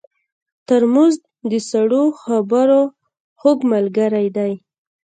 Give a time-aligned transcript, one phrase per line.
[0.67, 1.15] ترموز
[1.51, 2.81] د سړو خبرو
[3.39, 4.53] خوږ ملګری دی.